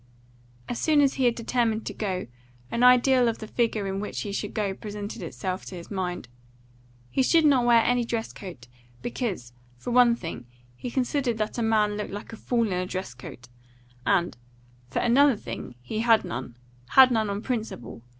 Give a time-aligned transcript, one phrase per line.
[0.67, 2.25] As soon as he had determined to go,
[2.71, 6.27] an ideal of the figure in which he should go presented itself to his mind.
[7.11, 8.67] He should not wear any dress coat,
[9.03, 12.87] because, for one thing, he considered that a man looked like a fool in a
[12.87, 13.47] dress coat,
[14.03, 14.35] and,
[14.89, 16.57] for another thing, he had none
[16.95, 18.01] had none on principle.